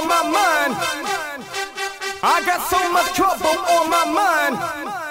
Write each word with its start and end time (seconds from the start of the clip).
on 0.00 0.08
my 0.08 0.22
mind. 0.22 0.74
I 2.22 2.42
got 2.44 2.60
so 2.68 2.80
much 2.92 3.12
trouble 3.14 3.56
on 3.76 3.90
my 3.90 4.04
mind. 4.20 5.09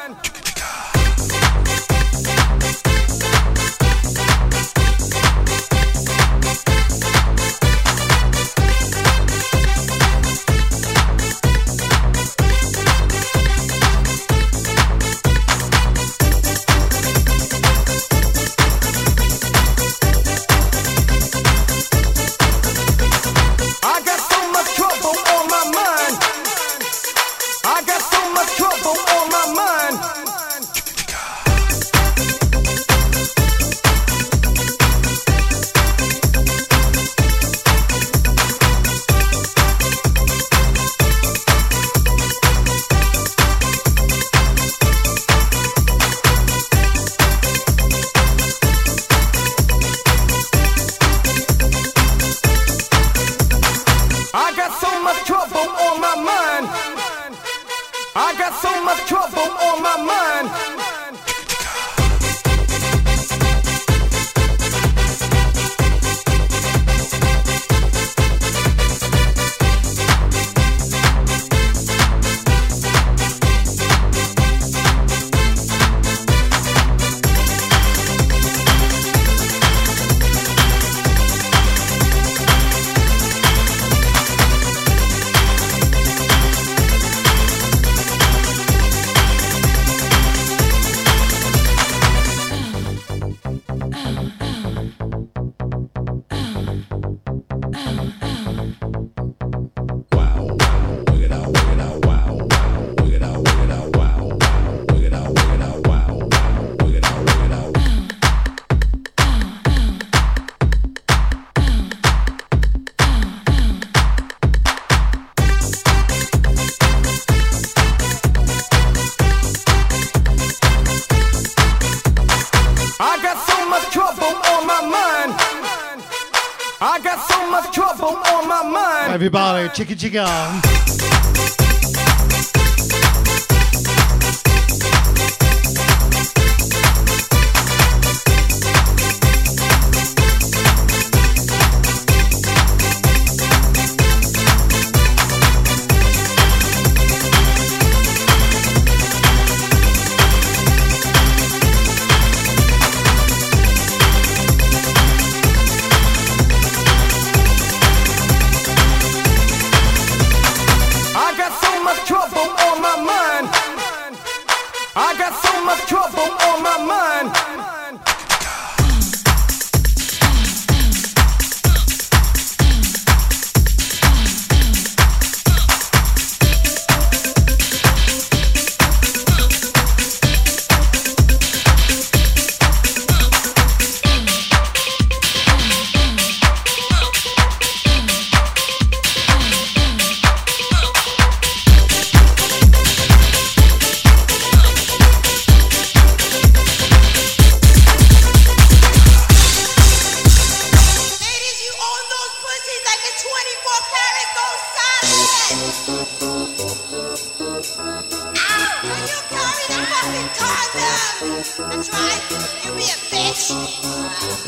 Chicka 129.74 129.96
chicka. 129.96 131.09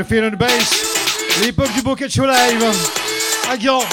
Feel 0.05 0.29
the 0.29 0.35
bass. 0.35 0.85
L'époque 1.41 1.73
du 1.73 1.81
Bokeh 1.81 2.09
Show 2.09 2.25
Live. 2.25 2.63
À 3.51 3.57
Gand. 3.57 3.83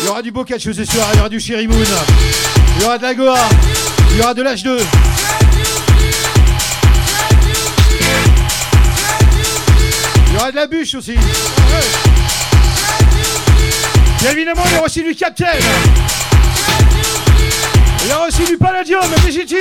Il 0.00 0.06
y 0.06 0.08
aura 0.08 0.22
du 0.22 0.30
Bokeh 0.30 0.58
Show 0.58 0.72
ce 0.72 0.84
soir. 0.84 1.08
Il 1.12 1.16
y 1.16 1.20
aura 1.20 1.28
du 1.28 1.40
Sherry 1.40 1.66
Moon. 1.66 1.76
Il 2.76 2.82
y 2.82 2.84
aura 2.84 2.98
de 2.98 3.02
la 3.02 3.14
Goa. 3.14 3.38
Il 4.12 4.18
y 4.18 4.20
aura 4.20 4.34
de 4.34 4.42
l'H2. 4.42 4.78
Il 10.26 10.32
y 10.32 10.36
aura 10.36 10.50
de 10.52 10.56
la 10.56 10.66
bûche 10.66 10.94
aussi. 10.94 11.14
Bien 14.20 14.30
évidemment, 14.30 14.62
il 14.66 14.72
y 14.72 14.76
aura 14.76 14.86
aussi 14.86 15.02
du 15.02 15.14
Captain. 15.14 15.46
Il 18.04 18.10
y 18.10 18.12
aura 18.12 18.28
aussi 18.28 18.44
du 18.44 18.56
Palladium, 18.56 19.02
DJT. 19.26 19.56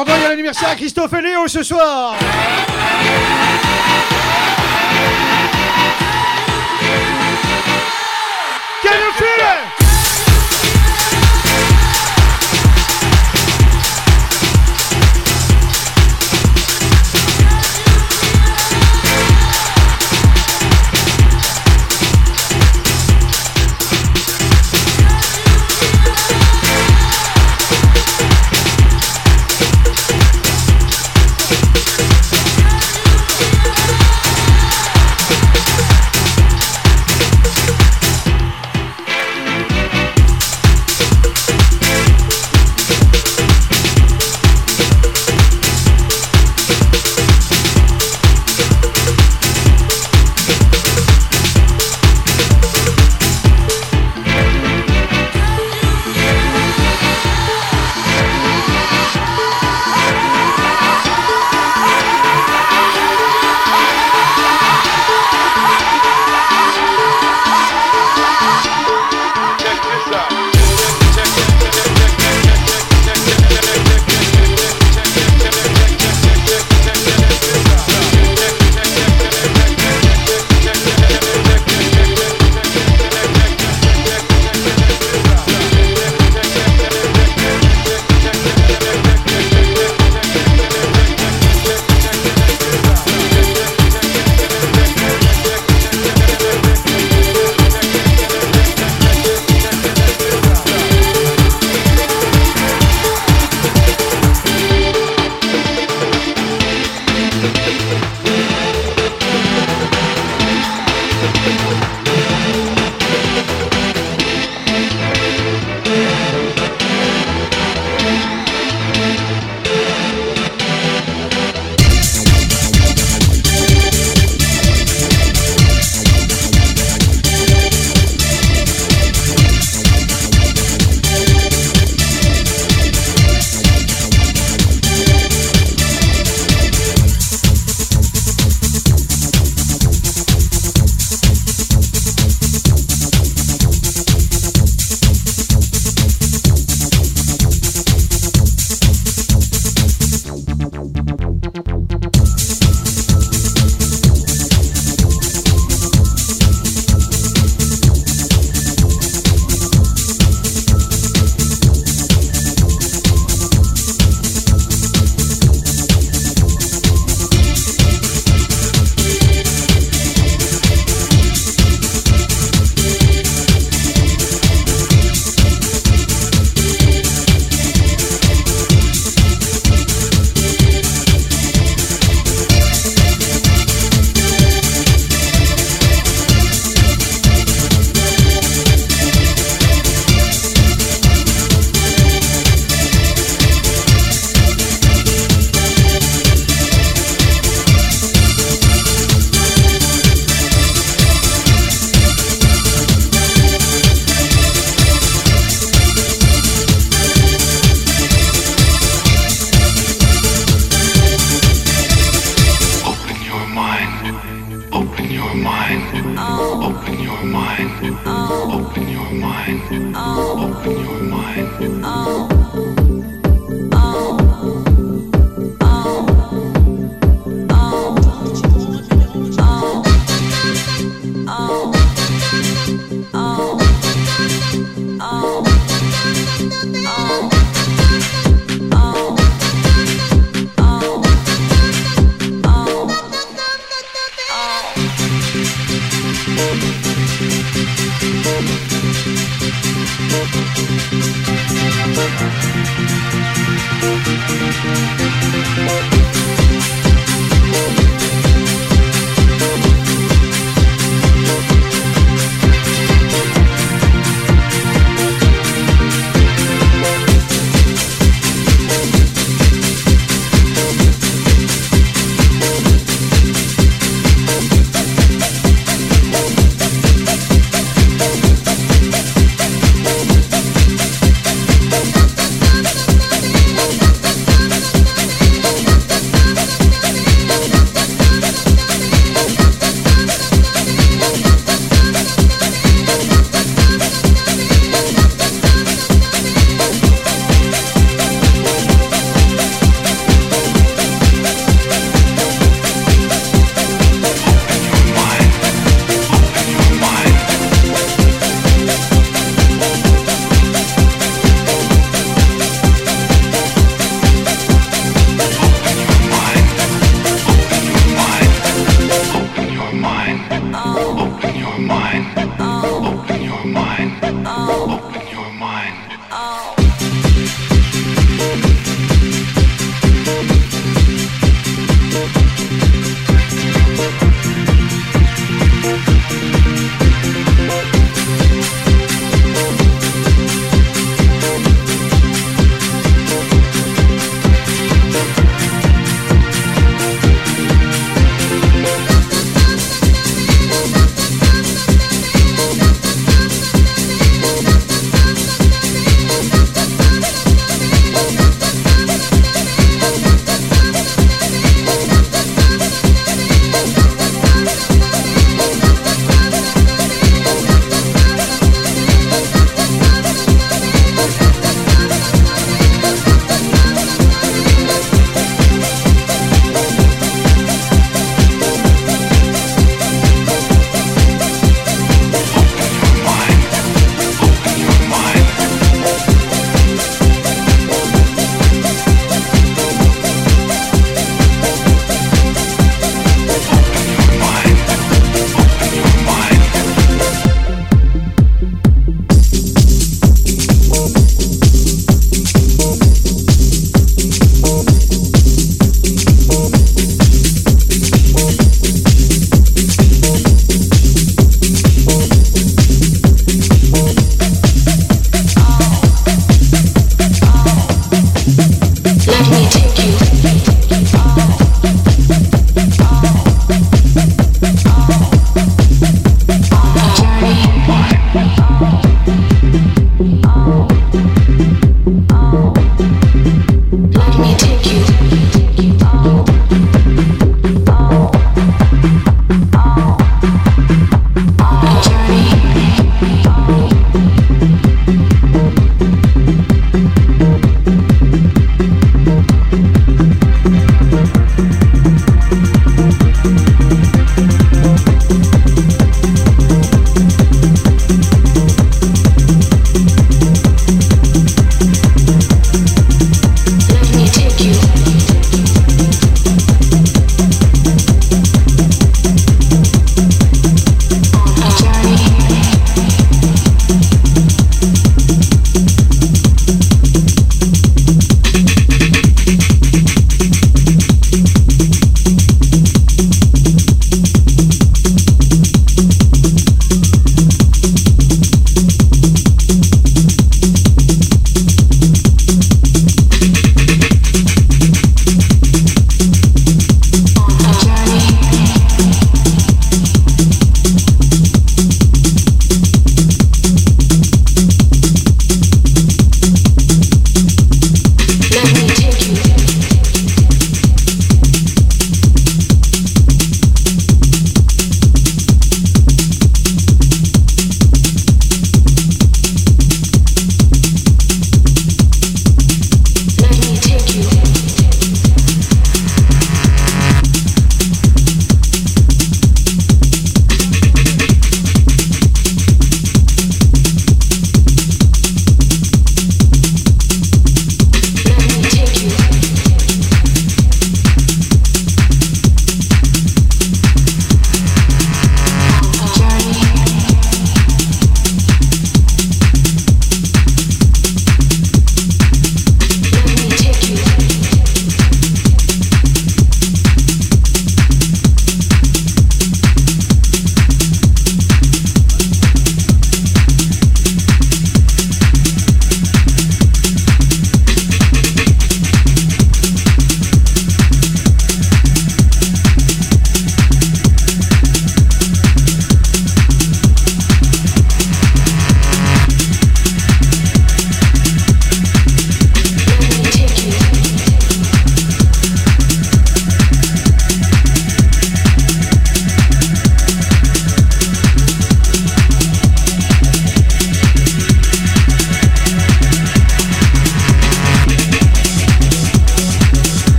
Attendant, 0.00 0.16
il 0.16 0.22
y 0.22 0.26
a 0.26 0.28
l'anniversaire 0.28 0.68
à 0.68 0.74
Christophe 0.76 1.12
et 1.14 1.22
Léo 1.22 1.48
ce 1.48 1.62
soir. 1.62 2.14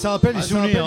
Ça 0.00 0.12
rappelle 0.12 0.36
les 0.36 0.42
souvenirs. 0.42 0.86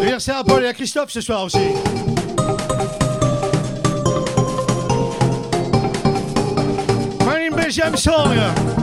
Anniversaire 0.00 0.38
à 0.38 0.44
Paul 0.44 0.64
et 0.64 0.66
à 0.66 0.72
Christophe 0.72 1.10
ce 1.10 1.20
soir 1.20 1.44
aussi. 1.44 1.58
My 7.20 7.48
name 7.48 7.58
is 7.68 7.72
James 7.72 7.96
Song. 7.96 8.75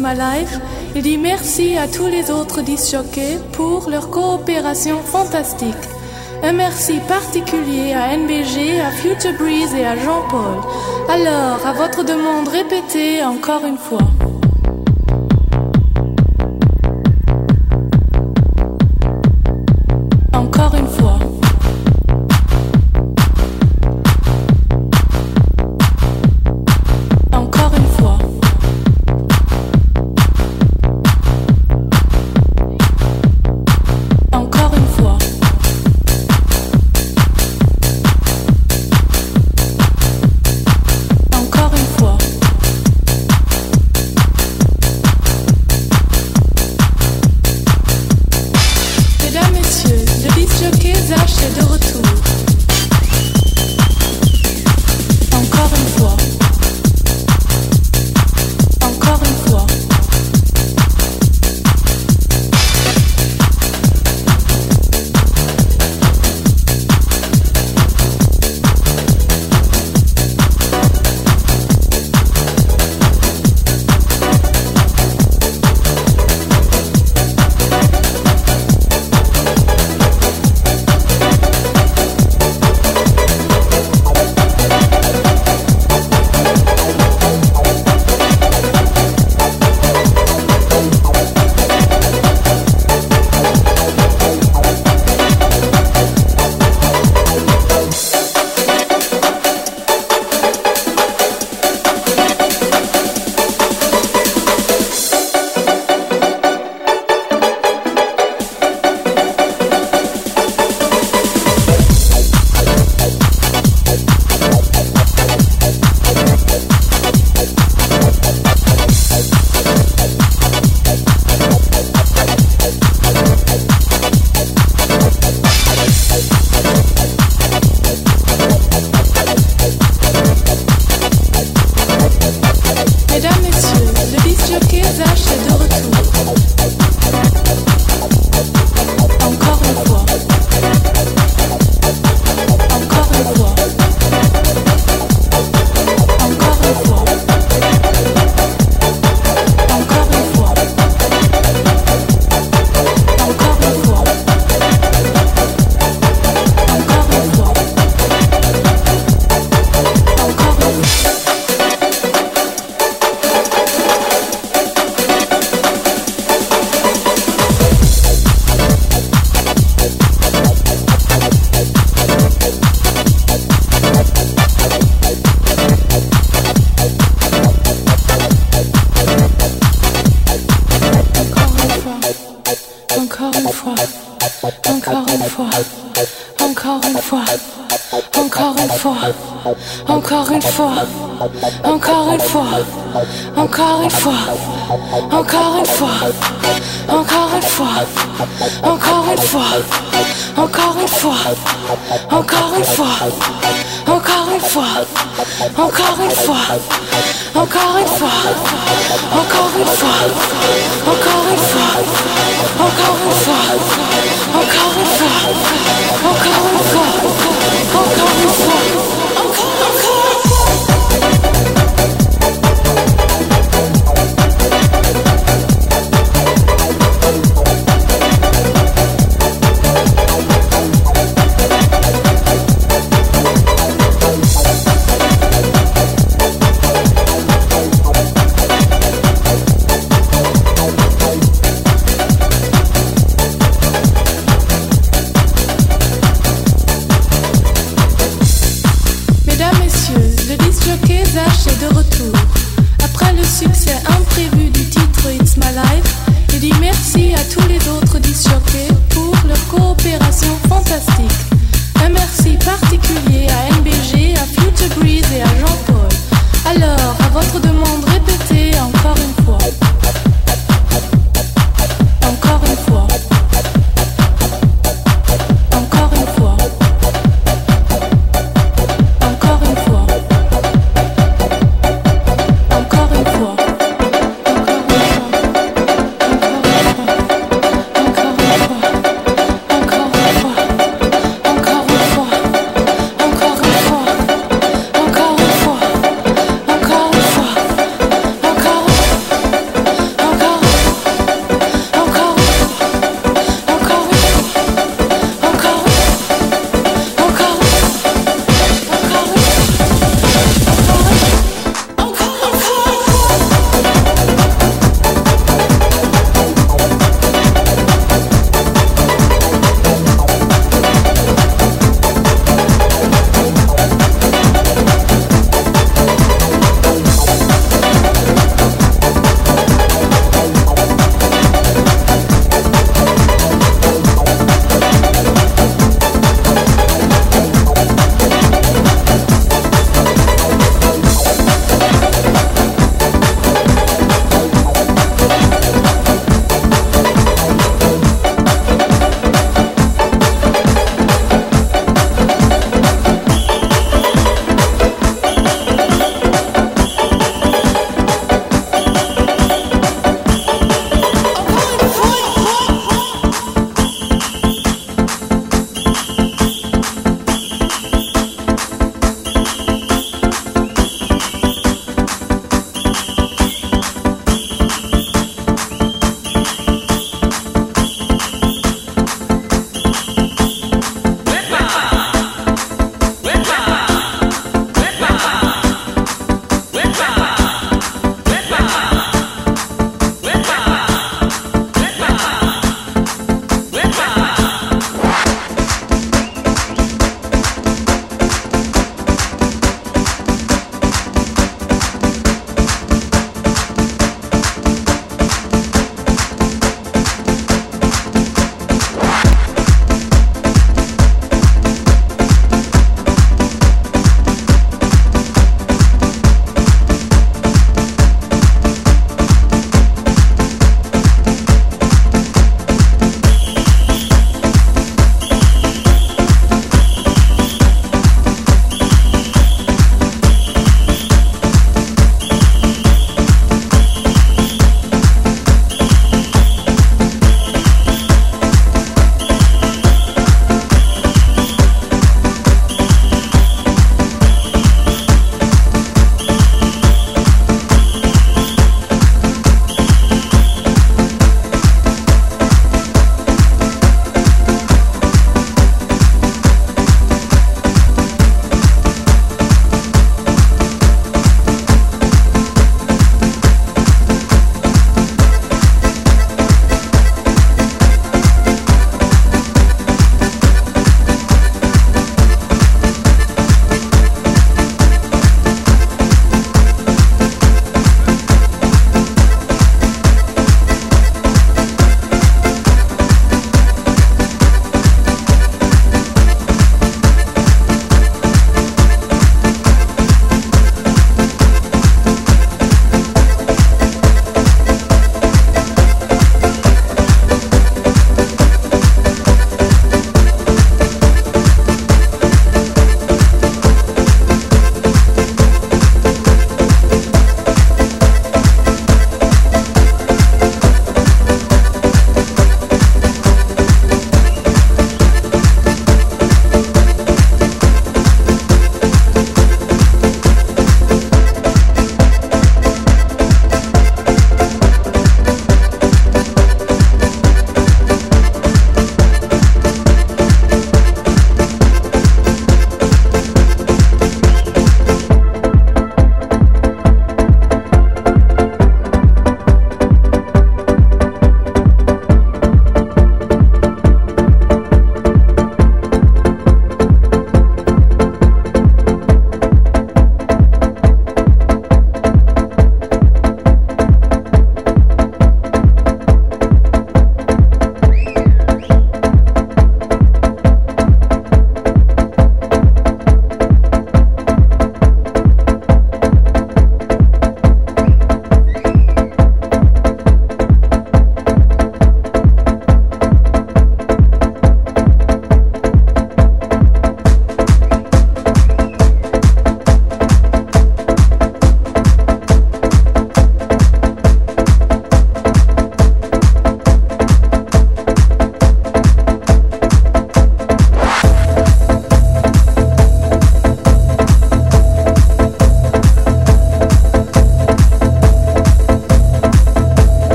My 0.00 0.14
Life, 0.14 0.60
il 0.94 1.02
dit 1.02 1.18
merci 1.18 1.76
à 1.76 1.88
tous 1.88 2.06
les 2.06 2.30
autres 2.30 2.62
disjockeys 2.62 3.38
pour 3.52 3.90
leur 3.90 4.10
coopération 4.10 4.98
fantastique. 4.98 5.74
Un 6.42 6.52
merci 6.52 7.00
particulier 7.08 7.94
à 7.94 8.16
NBG, 8.16 8.80
à 8.80 8.92
Future 8.92 9.32
Breeze 9.38 9.74
et 9.74 9.84
à 9.84 9.96
Jean-Paul. 9.96 10.62
Alors, 11.08 11.66
à 11.66 11.72
votre 11.72 12.04
demande 12.04 12.48
répétée 12.48 13.24
encore 13.24 13.64
une 13.64 13.78
fois. 13.78 14.07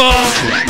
people. 0.00 0.69